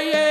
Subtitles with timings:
[0.00, 0.21] Yeah.